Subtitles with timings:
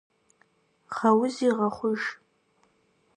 [0.95, 2.01] Гъэузи гъэхъуж.